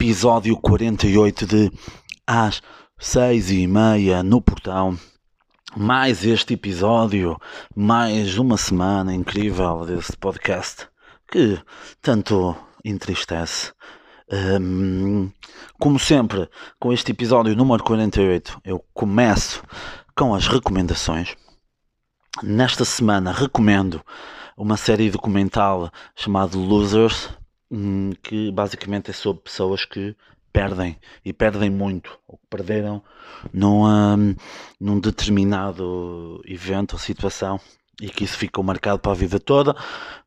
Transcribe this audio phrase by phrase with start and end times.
[0.00, 1.70] Episódio 48 de
[2.26, 2.62] Às
[2.98, 4.98] seis e meia no portão.
[5.76, 7.36] Mais este episódio,
[7.76, 10.88] mais uma semana incrível desse podcast
[11.30, 11.58] que
[12.02, 13.72] tanto entristece.
[15.78, 16.48] Como sempre,
[16.80, 19.62] com este episódio número 48, eu começo
[20.16, 21.36] com as recomendações.
[22.42, 24.00] Nesta semana recomendo
[24.56, 27.30] uma série documental chamada Losers,
[27.68, 30.14] hum, que basicamente é sobre pessoas que
[30.52, 33.02] perdem e perdem muito, ou que perderam
[33.52, 34.36] num, um,
[34.80, 37.60] num determinado evento ou situação
[38.00, 39.74] e que isso ficou marcado para a vida toda.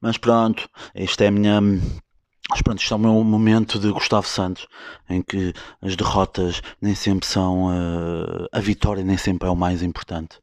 [0.01, 1.61] Mas pronto, esta é a minha.
[1.61, 4.67] Mas pronto, isto é o meu momento de Gustavo Santos,
[5.09, 7.67] em que as derrotas nem sempre são.
[7.67, 10.39] Uh, a vitória nem sempre é o mais importante.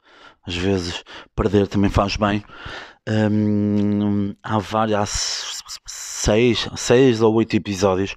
[0.48, 1.04] Às vezes,
[1.36, 2.42] perder também faz bem.
[3.06, 4.96] Um, há vários.
[4.96, 5.04] Há
[5.86, 8.16] seis, seis ou oito episódios.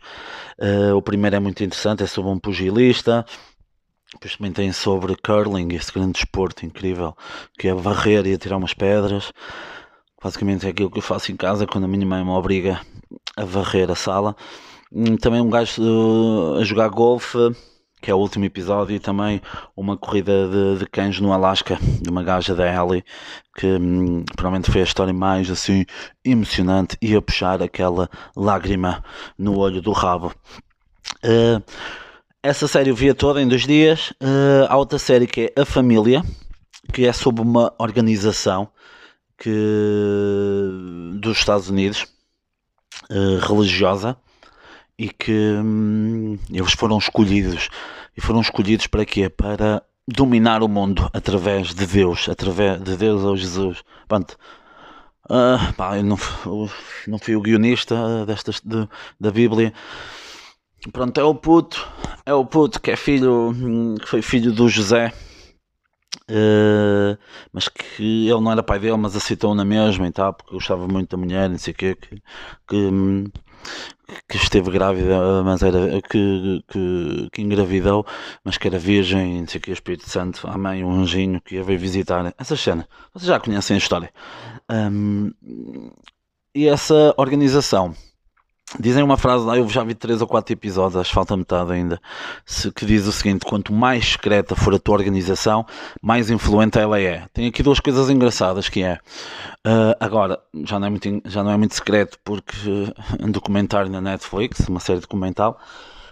[0.58, 3.26] Uh, o primeiro é muito interessante, é sobre um pugilista.
[4.14, 7.14] Depois também tem sobre curling, esse grande desporto incrível,
[7.60, 9.34] que é varrer e atirar umas pedras.
[10.24, 12.80] Basicamente é aquilo que eu faço em casa quando a minha mãe me obriga
[13.36, 14.38] a varrer a sala.
[14.90, 17.38] Hum, também um gajo uh, a jogar golfe,
[18.02, 19.42] que é o último episódio, e também
[19.78, 23.04] uma corrida de, de cães no Alasca, de uma gaja da Ellie,
[23.56, 25.86] que hum, provavelmente foi a história mais assim
[26.26, 29.04] emocionante e a puxar aquela lágrima
[29.38, 30.34] no olho do rabo.
[31.24, 31.62] Uh,
[32.44, 34.12] essa série eu via toda em dois dias.
[34.22, 36.24] Uh, há outra série que é A Família,
[36.92, 38.68] que é sobre uma organização
[39.38, 39.50] que,
[41.20, 42.08] dos Estados Unidos,
[43.10, 44.18] uh, religiosa,
[45.02, 47.70] e que um, eles foram escolhidos.
[48.16, 49.30] E foram escolhidos para quê?
[49.30, 53.82] Para dominar o mundo através de Deus, através de Deus ou Jesus.
[54.08, 54.38] Pronto.
[55.26, 56.18] Uh, pá, eu não,
[57.08, 58.88] não fui o guionista destas, de,
[59.20, 59.74] da Bíblia,
[60.92, 61.88] Pronto, é o puto,
[62.26, 63.54] é o puto que é filho,
[64.02, 65.14] que foi filho do José,
[66.28, 67.16] uh,
[67.54, 70.88] mas que ele não era pai dele, mas aceitou na mesma e tal, porque gostava
[70.88, 72.16] muito da mulher, não sei o quê, que,
[72.68, 72.92] que,
[74.28, 78.06] que esteve grávida, mas era que, que, que engravidou,
[78.44, 81.56] mas que era virgem, não sei o que, Espírito Santo, a mãe, um anjinho que
[81.56, 82.34] ia ver visitar.
[82.38, 84.12] Essas cenas, vocês já conhecem a história.
[84.70, 85.32] Um,
[86.54, 87.96] e essa organização
[88.80, 91.74] Dizem uma frase lá, eu já vi três ou quatro episódios, acho que falta metade
[91.74, 92.02] ainda,
[92.74, 95.66] que diz o seguinte: quanto mais secreta for a tua organização,
[96.02, 97.26] mais influente ela é.
[97.34, 99.00] Tem aqui duas coisas engraçadas que é.
[99.68, 103.92] Uh, agora, já não é, muito, já não é muito secreto porque uh, um documentário
[103.92, 105.60] na Netflix, uma série documental.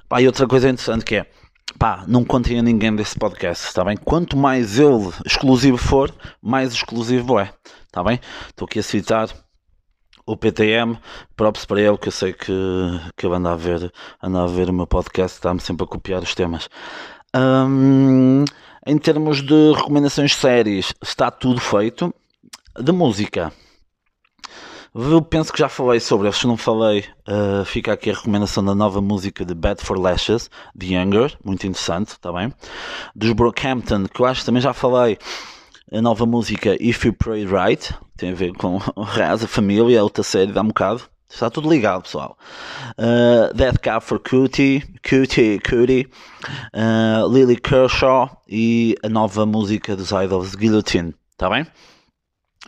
[0.09, 1.25] Pá, e outra coisa interessante que é.
[1.78, 3.96] Pá, não contem a ninguém desse podcast, está bem?
[3.96, 7.53] Quanto mais ele exclusivo for, mais exclusivo é,
[7.86, 8.19] está bem?
[8.50, 9.30] Estou aqui a citar
[10.32, 10.96] o PTM,
[11.36, 12.54] próprio para ele, que eu sei que,
[13.18, 13.92] que ele anda a ver,
[14.22, 16.70] anda a ver o meu podcast, está-me sempre a copiar os temas.
[17.36, 18.46] Um,
[18.86, 22.14] em termos de recomendações séries, está tudo feito.
[22.80, 23.52] De música,
[24.94, 28.76] eu penso que já falei sobre, se não falei, uh, fica aqui a recomendação da
[28.76, 30.48] nova música de Bad for Lashes,
[30.78, 32.54] The Younger, muito interessante, está bem?
[33.16, 35.18] Dos Brockhampton, que eu acho que também já falei,
[35.92, 40.52] a nova música If You Pray Right, tem a ver com a família, outra série,
[40.52, 41.02] dá um bocado.
[41.30, 42.38] Está tudo ligado, pessoal.
[42.98, 46.08] Uh, Cab for Cutie, Cutie, Cutie,
[46.74, 51.14] uh, Lily Kershaw e a nova música dos Idols, Guillotine.
[51.32, 51.68] Está bem?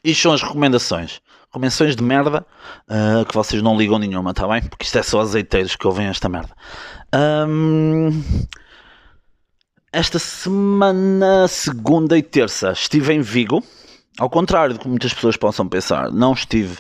[0.04, 1.22] Isto são as recomendações.
[1.48, 2.46] Recomendações de merda
[2.88, 4.62] uh, que vocês não ligam nenhuma, está bem?
[4.62, 6.56] Porque isto é só azeiteiros que ouvem esta merda.
[7.14, 8.22] Um,
[9.92, 13.62] esta semana, segunda e terça, estive em Vigo.
[14.18, 16.80] Ao contrário do que muitas pessoas possam pensar, não estive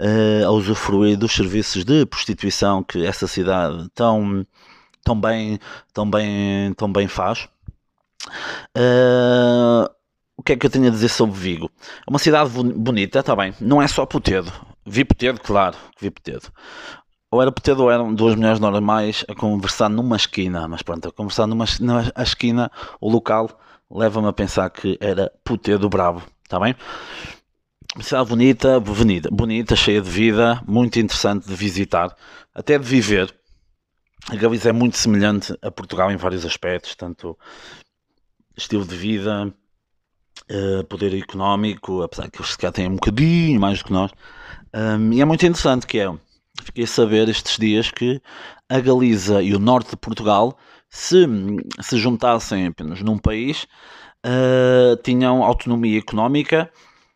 [0.00, 4.46] uh, a usufruir dos serviços de prostituição que essa cidade tão,
[5.04, 5.58] tão, bem,
[5.92, 7.48] tão, bem, tão bem faz.
[8.76, 9.88] Uh,
[10.36, 11.70] o que é que eu tenho a dizer sobre Vigo?
[12.06, 14.52] É uma cidade bonita, está bem, não é só Potedo.
[14.84, 16.52] Vi Potedo, claro, vi Potedo
[17.30, 21.12] ou era Potedo ou eram duas mulheres normais a conversar numa esquina, mas pronto, a
[21.12, 22.70] conversar numa na esquina,
[23.00, 23.50] o local
[23.90, 26.74] leva-me a pensar que era Potedo Bravo, está bem?
[28.00, 32.14] Cidade bonita, bonita, bonita, cheia de vida, muito interessante de visitar,
[32.54, 33.34] até de viver.
[34.28, 37.38] A Galiza é muito semelhante a Portugal em vários aspectos, tanto
[38.56, 39.52] estilo de vida,
[40.50, 44.10] uh, poder económico, apesar que eles se calhar têm um bocadinho mais do que nós.
[45.14, 46.10] E é muito interessante que é
[46.66, 48.20] fiquei a saber estes dias que
[48.68, 50.58] a Galiza e o norte de Portugal,
[50.88, 51.26] se
[51.80, 53.66] se juntassem apenas num país,
[54.24, 56.70] uh, tinham autonomia económica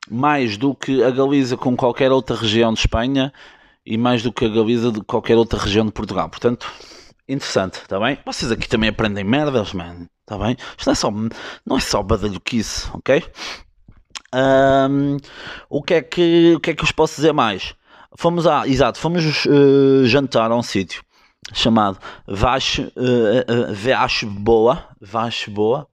[0.09, 3.33] mais do que a Galiza com qualquer outra região de Espanha
[3.85, 6.29] e mais do que a Galiza de qualquer outra região de Portugal.
[6.29, 6.71] Portanto,
[7.29, 8.19] interessante, está bem?
[8.25, 10.57] Vocês aqui também aprendem merdas, man, está bem?
[10.77, 11.11] Isto não é só,
[11.67, 13.25] não é só badalhoquice, ok?
[14.33, 15.17] Um,
[15.69, 17.75] o, que é que, o que é que vos posso dizer mais?
[18.17, 21.03] Fomos a, exato, fomos uh, jantar a um sítio
[21.53, 25.89] chamado Vache, uh, uh, Boa, Vache Boa,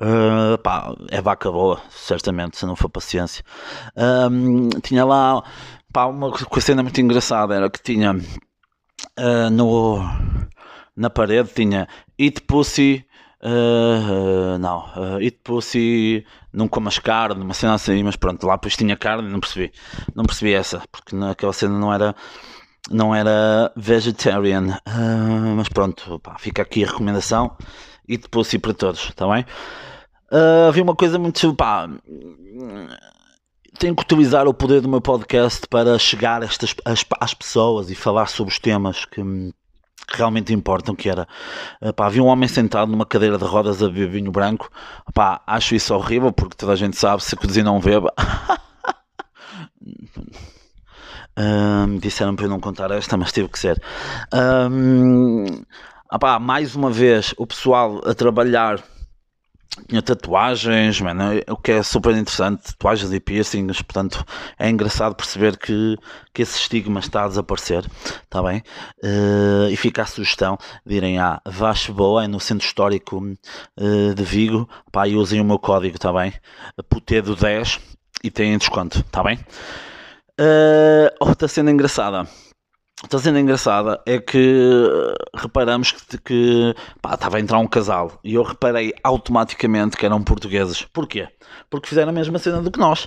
[0.00, 3.44] Uh, pá, é vaca boa, certamente, se não for paciência.
[3.96, 5.42] Um, tinha lá
[5.92, 9.98] pá, uma coisa muito engraçada, era que tinha uh, no,
[10.96, 13.04] na parede tinha Eat Pussy.
[13.40, 18.76] Uh, não, uh, Eat Pussy não comas carne, uma cena assim, mas pronto, lá depois
[18.76, 19.72] tinha carne não percebi,
[20.12, 22.16] não percebi essa, porque naquela cena não era
[22.90, 24.78] não era vegetarian,
[25.56, 27.56] mas pronto, fica aqui a recomendação
[28.08, 29.44] e depois sim para todos, está bem?
[30.68, 31.54] Havia uma coisa muito.
[31.54, 31.88] Pá,
[33.78, 37.94] tenho que utilizar o poder do meu podcast para chegar estas, às, às pessoas e
[37.94, 39.22] falar sobre os temas que
[40.10, 41.26] realmente importam, que era,
[41.96, 44.70] pá, havia um homem sentado numa cadeira de rodas a beber vinho branco,
[45.12, 48.12] pá, acho isso horrível, porque toda a gente sabe, se cozinha não beba...
[51.38, 53.80] um, disseram para eu não contar esta, mas teve que ser.
[54.70, 55.44] Um,
[56.12, 58.82] opá, mais uma vez, o pessoal a trabalhar
[59.86, 64.24] tinha tatuagens, mano, o que é super interessante, tatuagens e piercings, portanto
[64.58, 65.96] é engraçado perceber que,
[66.32, 67.84] que esse estigma está a desaparecer,
[68.24, 68.62] está bem?
[69.02, 74.14] Uh, e fica a sugestão de irem à Vache Boa, é no centro histórico uh,
[74.14, 76.32] de Vigo, pá, e usem o meu código, está bem?
[76.88, 77.78] Putedo 10
[78.24, 79.38] e têm desconto, está bem?
[80.40, 82.28] Uh, outra cena engraçada
[83.04, 88.34] está sendo engraçada é que reparamos que, que pá, estava a entrar um casal e
[88.34, 90.82] eu reparei automaticamente que eram portugueses.
[90.92, 91.28] Porquê?
[91.70, 93.06] Porque fizeram a mesma cena do que nós,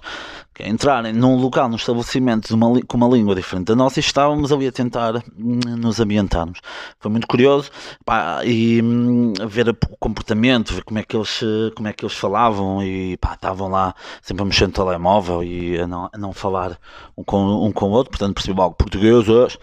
[0.54, 4.02] que é entrarem num local, num estabelecimento uma, com uma língua diferente da nossa e
[4.02, 6.60] estávamos ali a tentar hum, nos ambientarmos.
[7.00, 7.70] Foi muito curioso
[8.06, 11.42] pá, e hum, ver o comportamento, ver como é que eles,
[11.76, 15.80] como é que eles falavam e pá, estavam lá sempre a mexer no telemóvel e
[15.80, 16.80] a não, a não falar
[17.18, 19.58] um com, um com o outro, portanto percebi logo portugueses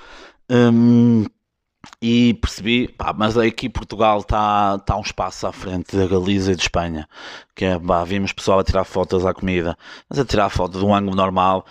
[0.51, 1.25] um,
[2.03, 6.57] e percebi, pá, mas aqui Portugal está tá um espaço à frente da Galiza e
[6.57, 7.09] de Espanha.
[7.55, 9.77] Que é, pá, vimos pessoal a tirar fotos à comida,
[10.09, 11.65] mas a tirar foto de um ângulo normal.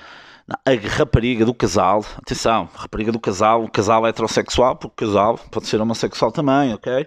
[0.65, 5.37] A rapariga do casal, atenção, rapariga do casal, o casal é heterossexual, porque o casal
[5.51, 7.05] pode ser homossexual também, ok?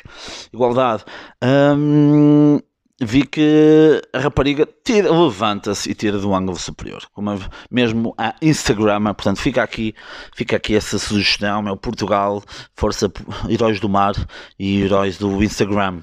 [0.52, 1.04] Igualdade.
[1.44, 2.58] Um,
[3.00, 7.38] vi que a rapariga levanta-se e tira do ângulo superior, como
[7.70, 9.94] mesmo a Instagram, portanto fica aqui,
[10.34, 12.42] fica aqui essa sugestão, meu Portugal,
[12.74, 13.10] força
[13.48, 14.14] heróis do mar
[14.58, 16.00] e heróis do Instagram,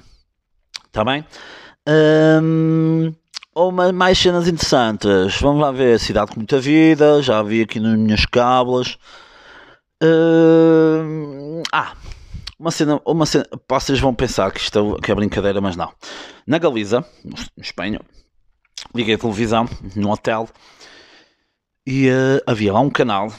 [0.86, 1.24] está bem?
[1.88, 3.12] Um,
[3.54, 7.98] uma, mais cenas interessantes, vamos lá ver, cidade com muita vida, já vi aqui nas
[7.98, 8.96] minhas cábulas.
[10.02, 11.92] Um, ah,
[12.58, 15.92] uma cena, uma cena, vocês vão pensar que isto é, que é brincadeira, mas não.
[16.46, 18.00] Na Galiza, em Espanha,
[18.94, 20.48] liguei a televisão num hotel
[21.86, 23.32] e uh, havia lá um canal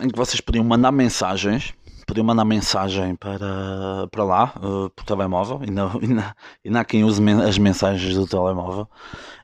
[0.00, 1.74] em que vocês podiam mandar mensagens,
[2.06, 6.32] podiam mandar mensagem para, para lá, uh, por telemóvel, e não, e, não,
[6.64, 8.88] e não há quem use as mensagens do telemóvel.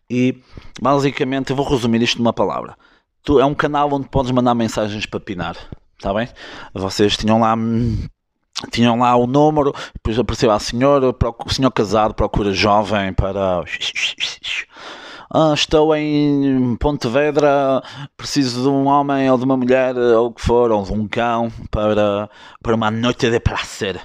[0.08, 0.40] E
[0.80, 2.76] basicamente eu vou resumir isto numa palavra.
[3.22, 5.56] Tu, é um canal onde podes mandar mensagens para pinar,
[5.98, 6.28] está bem?
[6.72, 7.56] Vocês tinham lá
[8.70, 13.62] tinham lá o número, depois apareceu a senhora, o senhor casado procura jovem para.
[15.30, 17.82] Ah, estou em Pontevedra,
[18.16, 21.08] preciso de um homem ou de uma mulher ou o que for, ou de um
[21.08, 22.30] cão para,
[22.62, 24.00] para uma noite de prazer.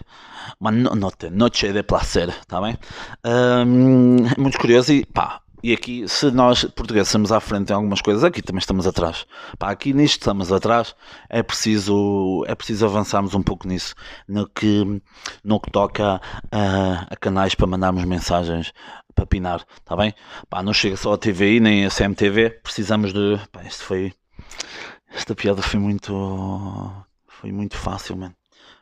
[0.59, 2.77] Uma noite, noite de prazer, está bem?
[3.23, 8.01] Um, muito curioso e pá, e aqui, se nós portugueses estamos à frente em algumas
[8.01, 9.25] coisas, aqui também estamos atrás.
[9.57, 10.95] Pá, aqui nisto estamos atrás,
[11.29, 13.93] é preciso, é preciso avançarmos um pouco nisso,
[14.27, 15.01] no que,
[15.43, 18.73] no que toca a, a canais para mandarmos mensagens
[19.13, 20.13] para pinar, está bem?
[20.49, 23.39] Pá, não chega só a TVI nem a CMTV, precisamos de.
[23.51, 24.13] Pá, isto foi.
[25.13, 26.11] Esta piada foi muito.
[27.27, 28.35] Foi muito fácil, mano.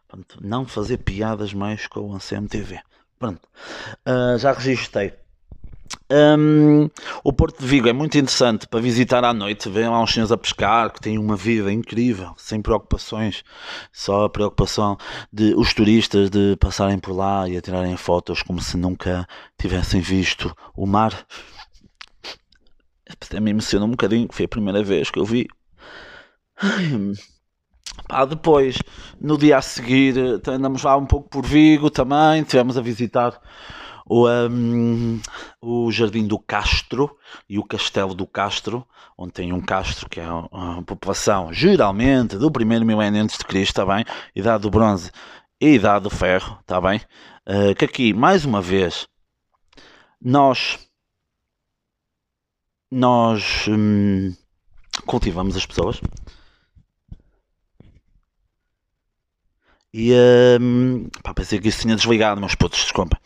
[0.07, 2.79] Pronto, não fazer piadas mais com a CMTV.
[3.19, 3.47] Pronto,
[4.07, 5.13] uh, já registrei.
[6.11, 6.89] Um,
[7.23, 9.69] o Porto de Vigo é muito interessante para visitar à noite.
[9.69, 13.43] Vêm lá uns senhores a pescar que têm uma vida incrível, sem preocupações,
[13.91, 14.97] só a preocupação
[15.31, 19.27] de os turistas de passarem por lá e a tirarem fotos como se nunca
[19.57, 21.27] tivessem visto o mar.
[23.09, 25.47] Até me emociona um bocadinho, foi a primeira vez que eu vi.
[28.07, 28.77] Pá, depois,
[29.19, 30.15] no dia a seguir,
[30.47, 33.39] andamos lá um pouco por Vigo também, tivemos a visitar
[34.09, 35.21] o, um,
[35.61, 37.15] o Jardim do Castro
[37.47, 38.85] e o Castelo do Castro,
[39.15, 43.79] onde tem um castro que é a população geralmente do primeiro milénio antes de Cristo,
[43.79, 44.03] está bem?
[44.35, 45.11] Idade do Bronze
[45.61, 46.99] e Idade do Ferro, está bem?
[47.47, 49.07] Uh, que aqui, mais uma vez,
[50.19, 50.79] nós
[52.91, 54.33] nós hum,
[55.05, 56.01] cultivamos as pessoas
[59.93, 60.13] E
[60.61, 63.19] um, pá, pensei que isso tinha desligado, meus putos, desculpa.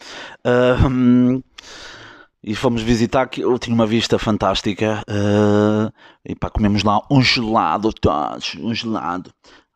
[0.46, 1.42] Um,
[2.42, 5.04] e fomos visitar, eu tinha uma vista fantástica.
[5.10, 5.92] Uh,
[6.26, 9.34] e pá, comemos lá um gelado, todos, um gelado.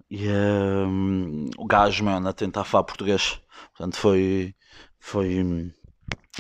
[0.10, 3.40] E um, o gajo, mano, a tentar falar português.
[3.76, 4.56] Portanto, foi,
[5.00, 5.72] foi,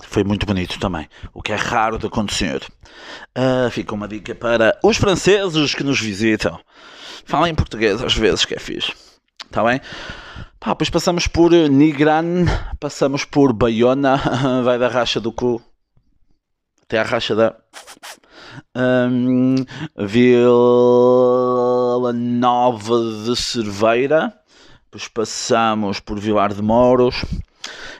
[0.03, 1.09] foi muito bonito também.
[1.33, 2.61] O que é raro de acontecer.
[3.37, 6.57] Uh, fica uma dica para os franceses que nos visitam.
[7.25, 8.93] Falem português às vezes, que é fixe.
[9.47, 9.81] Está bem?
[10.59, 12.45] Pá, depois passamos por Nigran,
[12.79, 14.17] passamos por Bayona,
[14.63, 15.61] vai da racha do cu
[16.83, 17.55] até à racha da
[18.75, 19.55] um,
[19.97, 20.47] Vila
[22.13, 24.33] Nova de Cerveira,
[24.85, 27.25] depois passamos por Vilar de Moros,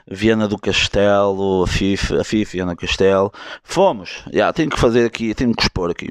[0.09, 3.31] Viana do Castelo, a FIF, a FIF, Viana do Castelo.
[3.61, 6.09] Fomos, já, tenho que fazer aqui, tenho que expor aqui.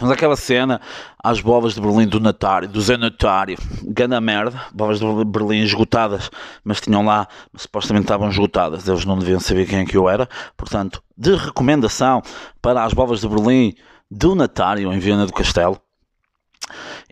[0.00, 0.80] Mas aquela cena,
[1.22, 6.30] às bovas de Berlim do Natário, do Zé Natário, gana merda, bovas de Berlim esgotadas,
[6.64, 10.26] mas tinham lá, supostamente estavam esgotadas, eles não deviam saber quem é que eu era,
[10.56, 12.22] portanto, de recomendação
[12.62, 13.74] para as bovas de Berlim
[14.10, 15.78] do Natário, em Viana do Castelo.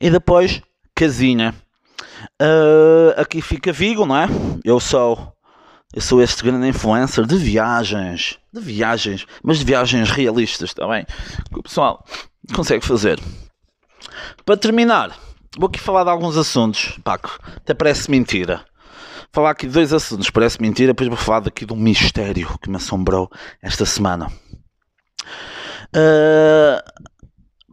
[0.01, 0.63] E depois,
[0.95, 1.55] casinha.
[2.41, 4.27] Uh, aqui fica Vigo, não é?
[4.65, 5.35] Eu sou
[5.92, 11.04] eu sou este grande influencer de viagens, de viagens, mas de viagens realistas também.
[11.52, 12.04] Que o pessoal
[12.54, 13.18] consegue fazer.
[14.44, 15.18] Para terminar,
[15.59, 17.38] vou aqui falar de alguns assuntos, Paco.
[17.56, 18.64] Até parece mentira.
[19.32, 22.70] Falar aqui de dois assuntos, parece mentira, depois vou falar daqui de um mistério que
[22.70, 23.28] me assombrou
[23.61, 24.28] esta semana.
[25.94, 26.80] Uh,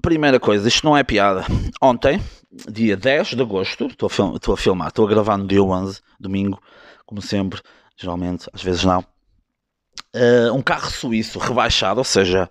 [0.01, 1.45] primeira coisa, isto não é piada.
[1.81, 2.21] Ontem,
[2.71, 6.00] dia 10 de agosto, estou a, estou a filmar, estou a gravar no dia 11,
[6.19, 6.59] domingo,
[7.05, 7.62] como sempre
[7.98, 9.04] geralmente, às vezes não.
[10.16, 12.50] Uh, um carro suíço rebaixado, ou seja,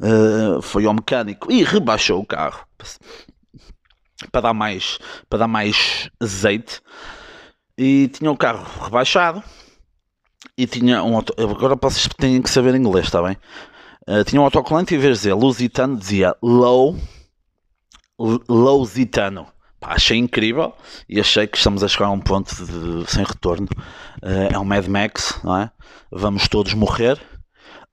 [0.00, 2.66] uh, foi ao mecânico e rebaixou o carro
[4.32, 4.98] para dar mais,
[5.28, 6.80] para dar mais azeite.
[7.78, 9.42] E tinha o carro rebaixado
[10.56, 11.34] e tinha um auto...
[11.38, 13.36] agora vocês têm que saber inglês, está bem?
[14.08, 16.96] Uh, tinha um autocolante e em vez de dizer Lusitano dizia Low
[18.18, 19.46] Lusitano.
[19.80, 20.74] Pá, achei incrível
[21.08, 23.68] e achei que estamos a chegar a um ponto de, sem retorno.
[24.22, 25.70] Uh, é um Mad Max, não é?
[26.10, 27.20] Vamos todos morrer.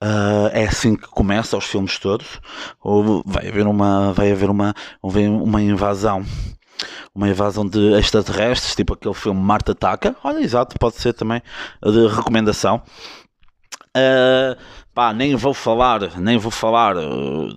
[0.01, 2.39] Uh, é assim que começa os filmes todos.
[2.81, 6.25] Ou vai haver uma, vai haver uma, uma invasão,
[7.13, 10.15] uma invasão de extraterrestres, tipo aquele filme Marta Ataca.
[10.23, 11.41] Olha, exato, pode ser também
[11.83, 12.81] de recomendação.
[13.95, 14.57] Uh,
[14.93, 16.95] pá, nem vou falar, nem vou falar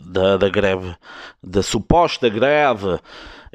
[0.04, 0.94] da, da greve,
[1.42, 2.98] da suposta greve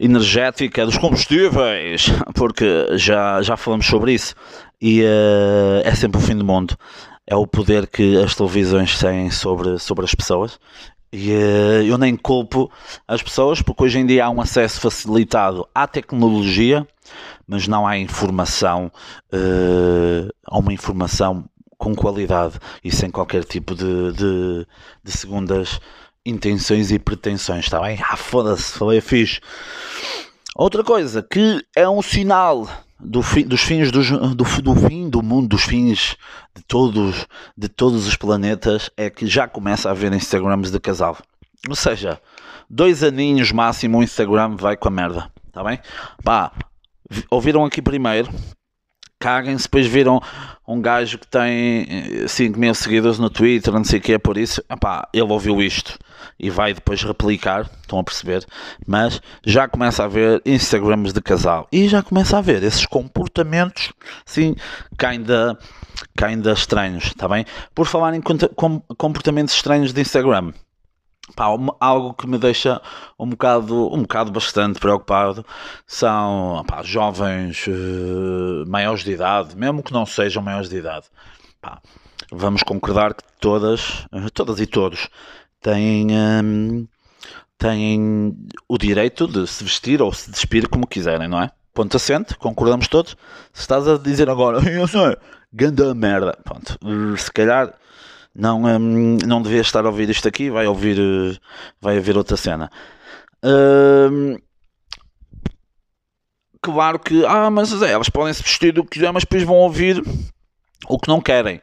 [0.01, 4.35] energética dos combustíveis, porque já, já falamos sobre isso
[4.81, 6.75] e uh, é sempre o fim do mundo.
[7.27, 10.59] É o poder que as televisões têm sobre, sobre as pessoas.
[11.13, 12.71] E uh, eu nem culpo
[13.07, 16.85] as pessoas, porque hoje em dia há um acesso facilitado à tecnologia,
[17.47, 18.91] mas não há informação,
[19.31, 21.45] uh, há uma informação
[21.77, 24.67] com qualidade e sem qualquer tipo de, de,
[25.03, 25.79] de segundas
[26.25, 27.97] intenções e pretensões, está bem?
[28.07, 29.39] Ah, foda-se, falei fixe.
[30.55, 32.67] Outra coisa que é um sinal
[32.99, 36.17] do fi, dos fins dos, do, do fim do mundo, dos fins
[36.53, 37.25] de todos,
[37.57, 41.17] de todos os planetas, é que já começa a haver Instagrams de casal.
[41.69, 42.19] Ou seja,
[42.69, 45.79] dois aninhos máximo o Instagram vai com a merda, está bem?
[46.21, 46.51] Pá,
[47.29, 48.29] ouviram aqui primeiro,
[49.19, 50.21] caguem-se, depois viram
[50.67, 54.37] um gajo que tem 5 mil seguidores no Twitter, não sei o que é por
[54.37, 55.97] isso, epá, ele ouviu isto
[56.39, 58.45] e vai depois replicar, estão a perceber,
[58.85, 63.93] mas já começa a haver Instagrams de casal e já começa a haver esses comportamentos,
[64.25, 64.55] sim,
[65.03, 65.57] ainda,
[66.21, 67.45] ainda estranhos, está bem?
[67.73, 68.21] Por falar em
[68.97, 70.51] comportamentos estranhos de Instagram,
[71.35, 71.45] Pá,
[71.79, 72.81] algo que me deixa
[73.17, 75.45] um bocado, um bocado bastante preocupado
[75.87, 81.05] são pá, jovens uh, maiores de idade, mesmo que não sejam maiores de idade.
[81.61, 81.81] Pá,
[82.31, 85.09] vamos concordar que todas, uh, todas e todos
[85.61, 86.87] têm, um,
[87.57, 88.35] têm
[88.67, 91.51] o direito de se vestir ou se despir como quiserem, não é?
[91.73, 93.15] Ponto assente, concordamos todos.
[93.53, 95.15] Se estás a dizer agora, eu sei,
[95.53, 96.77] ganda merda, pronto,
[97.17, 97.73] se calhar
[98.33, 101.39] não, hum, não devia estar a ouvir isto aqui, vai ouvir,
[101.79, 102.69] vai haver outra cena.
[103.43, 104.37] Hum,
[106.61, 109.57] claro que, ah, mas é, elas podem se vestir do que quiser, mas depois vão
[109.57, 110.01] ouvir
[110.87, 111.61] o que não querem.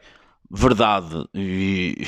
[0.51, 2.05] verdade e,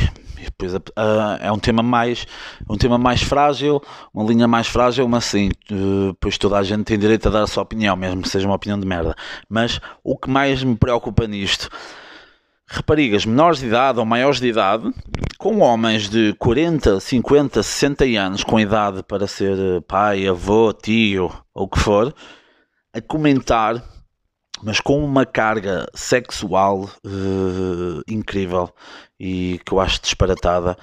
[0.65, 2.25] e depois uh, é um tema mais
[2.70, 3.82] um tema mais frágil
[4.13, 7.44] uma linha mais frágil mas sim uh, pois toda a gente tem direito a dar
[7.44, 9.15] a sua opinião mesmo que seja uma opinião de merda.
[9.50, 11.70] Mas o que mais me preocupa nisto
[12.68, 14.89] raparigas menores de idade ou maiores de idade
[15.38, 21.65] com homens de 40, 50, 60 anos com idade para ser pai, avô, tio ou
[21.65, 22.13] o que for
[22.94, 23.84] a comentar
[24.63, 28.70] mas com uma carga sexual uh, incrível
[29.20, 30.77] e que eu acho disparatada.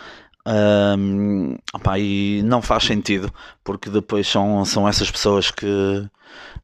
[0.47, 3.31] Um, opa, e não faz sentido
[3.63, 6.09] porque depois são, são essas pessoas que,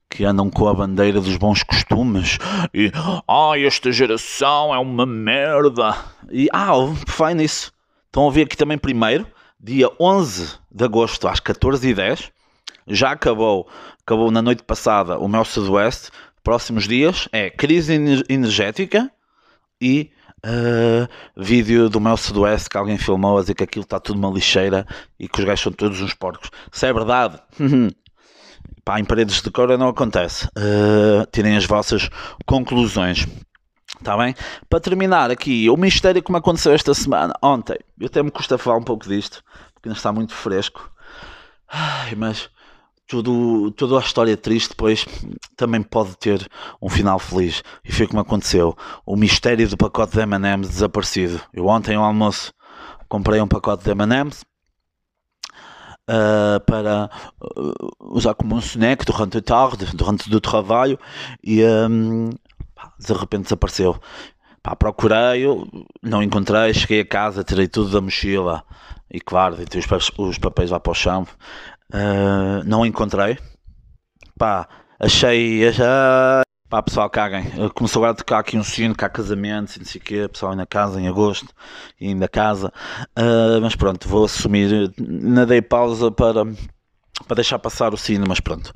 [0.08, 2.38] que andam com a bandeira dos bons costumes
[2.72, 2.90] e
[3.28, 5.94] ai, esta geração é uma merda.
[6.30, 6.72] E ah,
[7.06, 7.72] fai nisso.
[8.06, 9.26] Estão a ver aqui também primeiro,
[9.60, 12.30] dia 11 de agosto às 14h10.
[12.86, 13.66] Já acabou,
[14.02, 16.10] acabou na noite passada o meu Sudoeste
[16.44, 17.94] próximos dias é crise
[18.28, 19.10] energética
[19.80, 20.12] e
[20.44, 24.30] uh, vídeo do Mel Sudoeste que alguém filmou a dizer que aquilo está tudo uma
[24.30, 24.86] lixeira
[25.18, 26.50] e que os gajos são todos uns porcos.
[26.70, 27.40] Se é verdade,
[28.84, 30.46] pá, em paredes de cor não acontece.
[30.48, 32.10] Uh, tirem as vossas
[32.46, 33.26] conclusões.
[33.98, 34.34] Está bem?
[34.68, 38.76] Para terminar aqui, o mistério me aconteceu esta semana, ontem, eu até me custa falar
[38.76, 40.90] um pouco disto, porque ainda está muito fresco.
[41.68, 42.50] Ai, mas
[43.06, 45.06] tudo, toda a história triste depois
[45.56, 46.48] também pode ter
[46.80, 47.62] um final feliz.
[47.84, 48.76] E foi como aconteceu.
[49.04, 51.40] O mistério do pacote de M&M's desaparecido.
[51.52, 52.52] Eu ontem ao almoço
[53.08, 54.44] comprei um pacote de M&M's
[56.08, 60.98] uh, para uh, usar como um snack durante a tarde, durante o trabalho
[61.42, 62.30] e um,
[62.98, 64.00] de repente desapareceu.
[64.62, 65.44] Pá, procurei,
[66.02, 68.64] não encontrei, cheguei a casa, tirei tudo da mochila
[69.10, 71.26] e claro, os, os papéis lá para o chão.
[71.92, 73.38] Uh, não encontrei.
[74.38, 75.70] Pá, achei.
[75.72, 76.42] Já...
[76.68, 77.44] Pá, pessoal, caguem.
[77.74, 80.28] Começou agora a tocar aqui um sino, cá casamentos não sei o quê.
[80.28, 81.48] Pessoal ainda casa em agosto
[82.00, 82.72] ainda casa.
[83.18, 84.92] Uh, mas pronto, vou assumir.
[84.98, 86.44] Ainda dei pausa para,
[87.26, 88.72] para deixar passar o sino, mas pronto.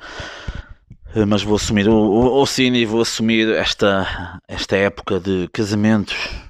[1.27, 6.48] Mas vou assumir o, o, o sino e vou assumir esta, esta época de casamentos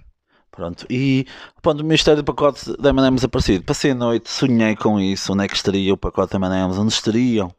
[0.59, 1.25] Pronto, e
[1.63, 3.63] pronto, o mistério do pacote da M&M's aparecido.
[3.63, 6.93] Passei a noite, sonhei com isso, onde é que estaria o pacote da M&M's, onde
[6.93, 7.55] estariam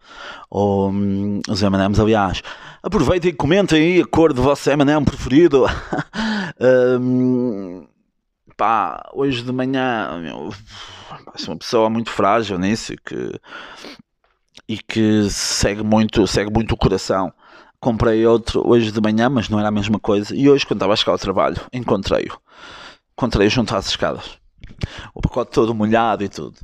[0.49, 2.43] ou, hum, os M&M's, aliás.
[2.83, 5.63] Aproveitem e comentem aí a cor do vosso M&M preferido.
[6.99, 7.87] um,
[8.57, 10.53] pá, hoje de manhã, meu,
[11.37, 13.39] sou uma pessoa muito frágil nisso que,
[14.67, 17.31] e que segue muito, segue muito o coração
[17.79, 20.35] comprei outro hoje de manhã, mas não era a mesma coisa.
[20.35, 22.37] E hoje, quando estava a chegar ao trabalho, encontrei-o
[23.19, 24.39] encontrei junto às escadas.
[25.13, 26.57] O pacote todo molhado e tudo.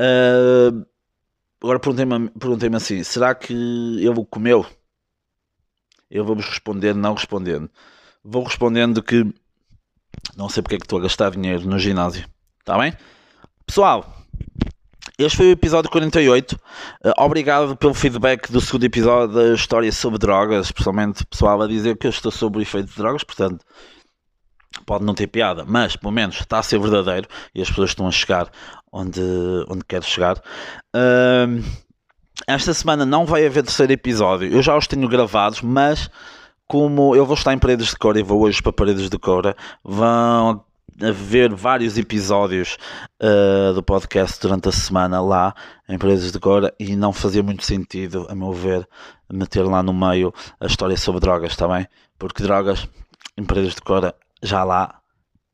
[0.00, 0.86] Uh,
[1.60, 4.64] agora perguntei-me perguntei assim: será que ele comeu?
[6.08, 7.68] Eu vou-vos responder, não respondendo.
[8.22, 9.24] Vou respondendo que
[10.36, 12.24] não sei porque é que estou a gastar dinheiro no ginásio.
[12.60, 12.92] Está bem?
[13.66, 14.24] Pessoal,
[15.18, 16.52] este foi o episódio 48.
[16.52, 16.58] Uh,
[17.04, 21.96] ah, obrigado pelo feedback do segundo episódio da história sobre drogas, especialmente pessoal a dizer
[21.96, 23.64] que eu estou sob o efeito de drogas, portanto
[24.86, 28.06] pode não ter piada, mas pelo menos está a ser verdadeiro e as pessoas estão
[28.06, 28.48] a chegar
[28.92, 29.20] onde,
[29.68, 30.40] onde quero chegar.
[32.46, 36.08] Esta semana não vai haver terceiro episódio, eu já os tenho gravados, mas
[36.68, 39.56] como eu vou estar em Paredes de Cora e vou hoje para Paredes de Cora,
[39.84, 40.64] vão
[41.02, 42.78] haver vários episódios
[43.22, 45.54] uh, do podcast durante a semana lá
[45.88, 48.88] em Paredes de Cora e não fazia muito sentido, a meu ver,
[49.30, 51.86] meter lá no meio a história sobre drogas, está bem?
[52.18, 52.88] Porque drogas
[53.36, 54.14] em Paredes de Cora
[54.46, 55.00] já lá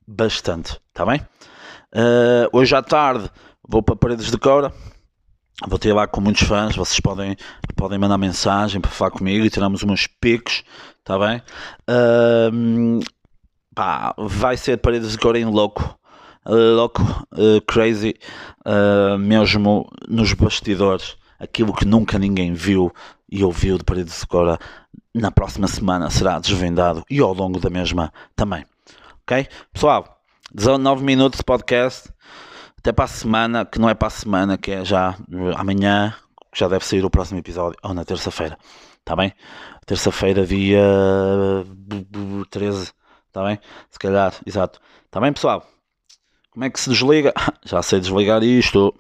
[0.07, 1.21] bastante, está bem?
[1.95, 3.31] Uh, hoje à tarde
[3.67, 4.73] vou para Paredes de Cora,
[5.67, 7.37] vou ter lá com muitos fãs, vocês podem,
[7.75, 10.63] podem mandar mensagem para falar comigo e tiramos uns picos,
[10.99, 11.43] está bem?
[11.89, 13.01] Uh,
[13.75, 15.99] pá, vai ser Paredes de Cora em louco,
[16.47, 17.03] uh, louco,
[17.67, 18.15] crazy,
[19.19, 22.93] mesmo nos bastidores, aquilo que nunca ninguém viu
[23.31, 24.59] e ouviu de Paredes de Cora
[25.15, 28.65] na próxima semana será desvendado e ao longo da mesma também.
[29.23, 29.47] Ok?
[29.73, 30.21] Pessoal,
[30.53, 32.11] 19 minutos de podcast.
[32.79, 35.17] Até para a semana, que não é para a semana, que é já
[35.55, 36.15] amanhã,
[36.53, 38.59] que já deve sair o próximo episódio, ou na terça-feira.
[38.99, 39.33] Está bem?
[39.87, 40.83] Terça-feira, dia
[42.51, 42.93] 13.
[43.29, 43.61] Está bem?
[43.91, 44.81] Se calhar, exato.
[45.07, 45.65] Está bem, pessoal?
[46.51, 47.33] Como é que se desliga?
[47.65, 48.95] Já sei desligar isto.